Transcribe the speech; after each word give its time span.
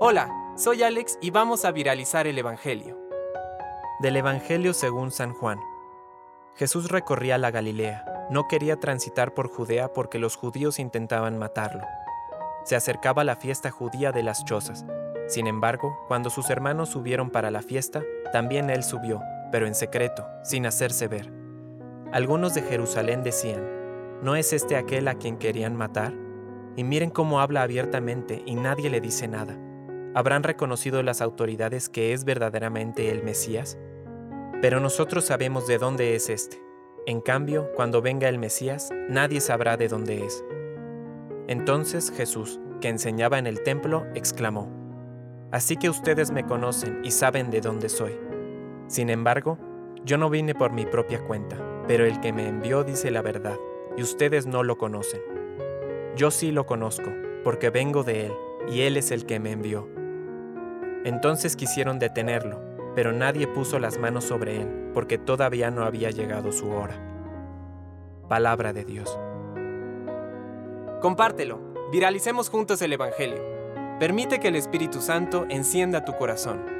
Hola, 0.00 0.30
soy 0.56 0.82
Alex 0.82 1.18
y 1.20 1.30
vamos 1.30 1.64
a 1.64 1.72
viralizar 1.72 2.26
el 2.26 2.38
Evangelio. 2.38 2.98
Del 4.00 4.16
Evangelio 4.16 4.74
según 4.74 5.10
San 5.10 5.32
Juan. 5.34 5.60
Jesús 6.54 6.90
recorría 6.90 7.38
la 7.38 7.50
Galilea. 7.50 8.28
No 8.30 8.48
quería 8.48 8.76
transitar 8.76 9.34
por 9.34 9.48
Judea 9.48 9.92
porque 9.92 10.18
los 10.18 10.36
judíos 10.36 10.78
intentaban 10.78 11.38
matarlo. 11.38 11.84
Se 12.64 12.76
acercaba 12.76 13.24
la 13.24 13.36
fiesta 13.36 13.70
judía 13.70 14.12
de 14.12 14.22
las 14.22 14.44
chozas. 14.44 14.84
Sin 15.28 15.46
embargo, 15.46 15.96
cuando 16.08 16.30
sus 16.30 16.50
hermanos 16.50 16.88
subieron 16.88 17.30
para 17.30 17.50
la 17.50 17.62
fiesta, 17.62 18.02
también 18.32 18.70
él 18.70 18.82
subió, 18.82 19.20
pero 19.52 19.66
en 19.66 19.74
secreto, 19.74 20.26
sin 20.42 20.66
hacerse 20.66 21.08
ver. 21.08 21.32
Algunos 22.12 22.54
de 22.54 22.62
Jerusalén 22.62 23.22
decían, 23.22 23.64
¿no 24.22 24.34
es 24.34 24.52
este 24.52 24.76
aquel 24.76 25.08
a 25.08 25.14
quien 25.14 25.38
querían 25.38 25.76
matar? 25.76 26.12
Y 26.76 26.84
miren 26.84 27.10
cómo 27.10 27.40
habla 27.40 27.62
abiertamente 27.62 28.42
y 28.46 28.54
nadie 28.54 28.90
le 28.90 29.00
dice 29.00 29.28
nada. 29.28 29.56
¿Habrán 30.12 30.42
reconocido 30.42 31.04
las 31.04 31.20
autoridades 31.20 31.88
que 31.88 32.12
es 32.12 32.24
verdaderamente 32.24 33.10
el 33.10 33.22
Mesías? 33.22 33.78
Pero 34.60 34.80
nosotros 34.80 35.24
sabemos 35.24 35.68
de 35.68 35.78
dónde 35.78 36.16
es 36.16 36.28
este. 36.28 36.60
En 37.06 37.20
cambio, 37.20 37.70
cuando 37.76 38.02
venga 38.02 38.28
el 38.28 38.38
Mesías, 38.38 38.90
nadie 39.08 39.40
sabrá 39.40 39.76
de 39.76 39.86
dónde 39.86 40.26
es. 40.26 40.44
Entonces 41.46 42.10
Jesús, 42.10 42.58
que 42.80 42.88
enseñaba 42.88 43.38
en 43.38 43.46
el 43.46 43.62
templo, 43.62 44.04
exclamó, 44.14 44.68
Así 45.52 45.76
que 45.76 45.90
ustedes 45.90 46.32
me 46.32 46.44
conocen 46.44 47.00
y 47.04 47.12
saben 47.12 47.50
de 47.50 47.60
dónde 47.60 47.88
soy. 47.88 48.18
Sin 48.88 49.10
embargo, 49.10 49.58
yo 50.04 50.18
no 50.18 50.28
vine 50.28 50.54
por 50.54 50.72
mi 50.72 50.86
propia 50.86 51.20
cuenta, 51.20 51.56
pero 51.86 52.04
el 52.04 52.20
que 52.20 52.32
me 52.32 52.48
envió 52.48 52.82
dice 52.82 53.12
la 53.12 53.22
verdad, 53.22 53.58
y 53.96 54.02
ustedes 54.02 54.46
no 54.46 54.64
lo 54.64 54.76
conocen. 54.76 55.20
Yo 56.16 56.32
sí 56.32 56.50
lo 56.50 56.66
conozco, 56.66 57.10
porque 57.44 57.70
vengo 57.70 58.02
de 58.02 58.26
él, 58.26 58.32
y 58.68 58.82
él 58.82 58.96
es 58.96 59.10
el 59.10 59.24
que 59.24 59.38
me 59.40 59.52
envió. 59.52 59.99
Entonces 61.04 61.56
quisieron 61.56 61.98
detenerlo, 61.98 62.60
pero 62.94 63.12
nadie 63.12 63.46
puso 63.46 63.78
las 63.78 63.98
manos 63.98 64.24
sobre 64.24 64.60
él, 64.60 64.90
porque 64.92 65.16
todavía 65.18 65.70
no 65.70 65.84
había 65.84 66.10
llegado 66.10 66.52
su 66.52 66.70
hora. 66.70 66.94
Palabra 68.28 68.72
de 68.72 68.84
Dios. 68.84 69.18
Compártelo, 71.00 71.58
viralicemos 71.90 72.50
juntos 72.50 72.82
el 72.82 72.92
Evangelio. 72.92 73.42
Permite 73.98 74.40
que 74.40 74.48
el 74.48 74.56
Espíritu 74.56 75.00
Santo 75.00 75.46
encienda 75.48 76.04
tu 76.04 76.14
corazón. 76.16 76.79